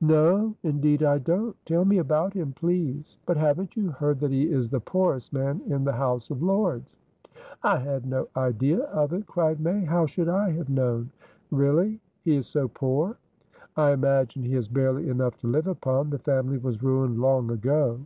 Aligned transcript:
"No, 0.00 0.56
indeed 0.64 1.04
I 1.04 1.18
don't. 1.18 1.54
Tell 1.64 1.84
me 1.84 1.98
about 1.98 2.32
him, 2.34 2.52
please." 2.52 3.18
"But 3.24 3.36
haven't 3.36 3.76
you 3.76 3.92
heard 3.92 4.18
that 4.18 4.32
he 4.32 4.50
is 4.50 4.68
the 4.68 4.80
poorest 4.80 5.32
man 5.32 5.60
in 5.68 5.84
the 5.84 5.92
House 5.92 6.28
of 6.28 6.42
Lords?" 6.42 6.96
"I 7.62 7.78
had 7.78 8.04
no 8.04 8.26
idea 8.34 8.80
of 8.80 9.12
it," 9.12 9.28
cried 9.28 9.60
May. 9.60 9.84
"How 9.84 10.04
should 10.04 10.28
I 10.28 10.50
have 10.50 10.70
known? 10.70 11.12
Really? 11.52 12.00
He 12.24 12.34
is 12.34 12.48
so 12.48 12.66
poor?" 12.66 13.16
"I 13.76 13.92
imagine 13.92 14.42
he 14.42 14.54
has 14.54 14.66
barely 14.66 15.08
enough 15.08 15.36
to 15.42 15.46
live 15.46 15.68
upon. 15.68 16.10
The 16.10 16.18
family 16.18 16.58
was 16.58 16.82
ruined 16.82 17.20
long 17.20 17.48
ago." 17.52 18.00